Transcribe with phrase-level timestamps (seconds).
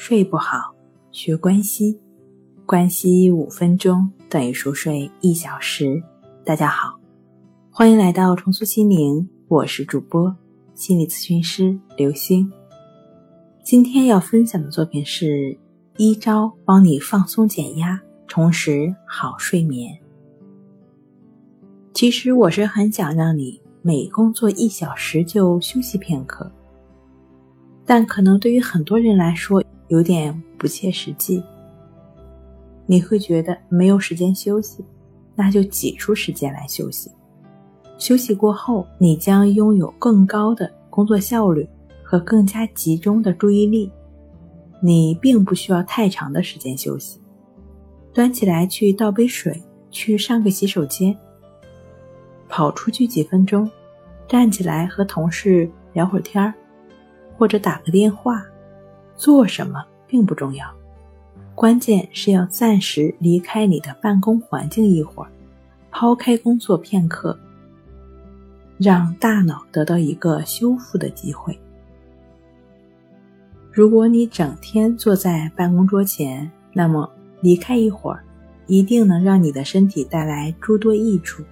[0.00, 0.72] 睡不好，
[1.10, 1.98] 学关西，
[2.64, 6.00] 关西五分钟等于熟睡一小时。
[6.44, 6.96] 大家好，
[7.68, 10.34] 欢迎来到重塑心灵，我是主播
[10.72, 12.48] 心理咨询师刘星。
[13.64, 15.58] 今天要分享的作品是
[15.96, 19.98] 一招帮你放松减压，重拾好睡眠。
[21.92, 26.48] 其实我是很想让你每工作一小时就休息片刻，
[27.84, 31.42] 但可能对于很多人来说有点不切实际。
[32.86, 34.84] 你会觉得没有时间休息，
[35.34, 37.10] 那就挤出时间来休息。
[37.98, 41.68] 休息过后，你将拥有更高的工作效率
[42.02, 43.90] 和更加集中的注意力。
[44.80, 47.20] 你并不需要太长的时间休息，
[48.14, 49.60] 端起来去倒杯水，
[49.90, 51.16] 去上个洗手间。
[52.48, 53.68] 跑出去几分钟，
[54.28, 56.54] 站起来和同事聊会儿天儿，
[57.36, 58.42] 或者打个电话，
[59.18, 60.72] 做什么并不重要，
[61.56, 65.30] 关键是要暂时离开你的办公环境一会儿，
[65.90, 67.36] 抛开工作片刻，
[68.78, 71.58] 让大脑得到一个修复的机会。
[73.72, 78.22] 如果你整天坐在办公桌前，那么离开一会儿，
[78.68, 81.42] 一定能让你的身体带来诸多益处。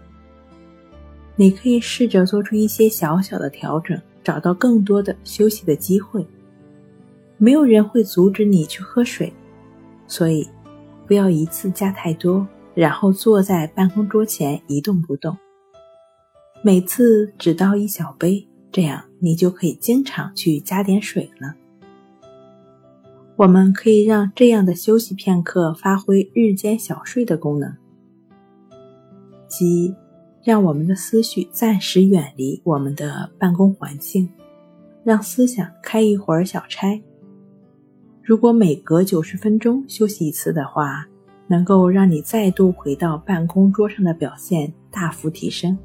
[1.34, 6.24] 你可以试着做出一些小小的调整，找到更多的休息的机会。
[7.38, 9.32] 没有人会阻止你去喝水，
[10.06, 10.48] 所以
[11.06, 15.36] 不要一次加太多，然后坐在办公桌前一动不动。
[16.62, 21.54] 每次只倒一小杯，这样你就可以经常去加点水了。
[23.36, 27.76] 我们可以让这样的休息片刻发挥日间小睡的功能，
[29.46, 29.94] 即。
[30.44, 34.30] 让我们的思绪暂时远离我们的办公环境，
[35.02, 37.02] 让思想开一会儿小差。
[38.26, 41.06] 如果每隔九十分钟休息一次的话，
[41.46, 45.78] 能够让你再度回到办公桌上的表现大幅提升，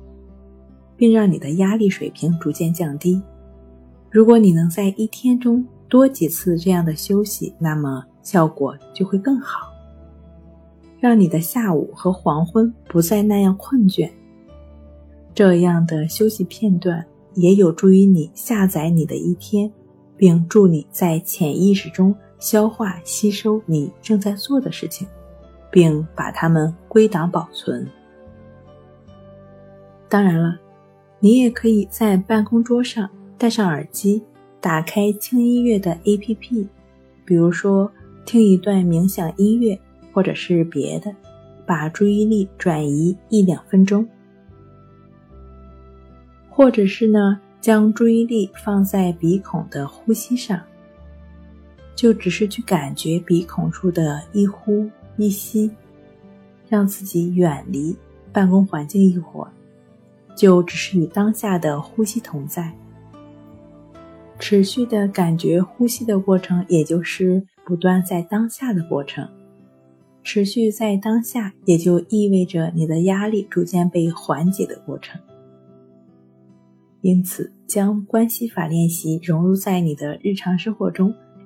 [0.98, 3.22] 并让你的压力水平逐渐降低。
[4.10, 9.72] 如果你能在一天中多几次这样的休息，那么效果就会更好，
[11.00, 14.10] 让你的下午和黄昏不再那样困倦。
[15.36, 19.72] 这样的休息片段也有助于你下载你的一天，
[20.18, 25.08] 并助你在潜意识中消化吸收你正在做的事情，
[25.72, 27.88] 并把它们归档保存。
[30.10, 30.60] 当然了，
[31.20, 34.22] 你也可以在办公桌上戴上耳机，
[34.60, 36.68] 打开轻音乐的 APP，
[37.24, 37.90] 比如说
[38.26, 39.80] 听一段冥想音乐，
[40.12, 41.16] 或者是别的，
[41.66, 44.06] 把注意力转移一两分钟。
[46.50, 50.60] 或者是呢，将注意力放在鼻孔的呼吸上，
[51.96, 55.70] 就只是去感觉鼻孔处的一呼一吸，
[56.68, 57.96] 让自己远离
[58.32, 59.52] 办公环境一会儿，
[60.36, 62.74] 就只是与当下的呼吸同在，
[64.40, 69.28] 持续的感觉呼吸的过程，也就是不断在当下的过程。
[70.24, 75.20] 持续在当下，也就意味着你的压力逐渐被缓解的过程。
[77.02, 81.12] 因此，将关系法练习融入在你的日常生活中，